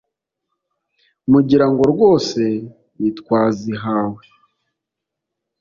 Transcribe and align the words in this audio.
mugira 1.31 1.65
ngo 1.71 1.83
rwose 1.93 2.41
ntitwazihawe 2.97 4.23